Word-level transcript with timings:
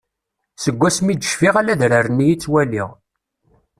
Seg 0.63 0.79
asmi 0.87 1.13
d-cfiɣ 1.15 1.55
ala 1.57 1.73
adrar-nni 1.73 2.25
i 2.29 2.35
ttwaliɣ. 2.37 2.89